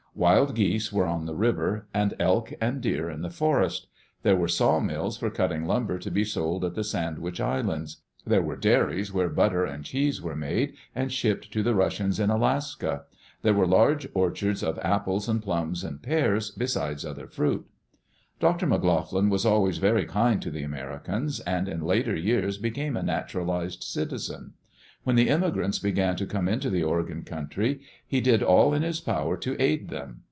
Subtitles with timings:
[0.13, 3.87] Wild geese were on the river, and elk and deer in die forest
[4.23, 8.01] There were sawmills for cutting lumber to be sold at die Sandwich Islands.
[8.27, 12.29] There were dairies where butter and cheese were made, and shipped to the Russians in
[12.29, 13.05] Alaska.
[13.41, 17.65] There were large orchards of apples and plums and pears, besides other fruit.
[18.41, 18.67] Dr.
[18.67, 23.01] McLoughlin was always very kind to the Ameri cans, and in later years became a
[23.03, 24.55] naturalized citizen.
[25.03, 28.99] When the immigrants began to come into the Oregon country he did all in his
[28.99, 30.19] power to aid them.